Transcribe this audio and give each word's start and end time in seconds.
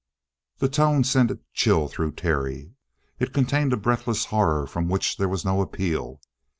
The 0.57 0.67
tone 0.67 1.03
sent 1.03 1.29
a 1.29 1.39
chill 1.53 1.87
through 1.87 2.13
Terry; 2.13 2.71
it 3.19 3.33
contained 3.35 3.71
a 3.71 3.77
breathless 3.77 4.25
horror 4.25 4.65
from 4.65 4.89
which 4.89 5.17
there 5.17 5.29
was 5.29 5.45
no 5.45 5.61
appeal. 5.61 6.19